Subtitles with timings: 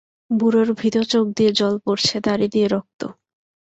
[0.31, 3.01] বুড়োর ভীত চোখ দিয়ে জল পড়ছে, দাড়ি দিয়ে রক্ত।